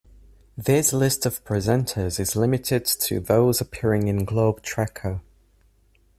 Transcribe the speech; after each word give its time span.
This 0.57 0.93
list 0.93 1.27
of 1.27 1.45
presenters 1.45 2.19
is 2.19 2.35
limited 2.35 2.85
to 2.85 3.19
those 3.19 3.61
appearing 3.61 4.07
in 4.07 4.25
Globe 4.25 4.63
Trekker. 4.63 5.21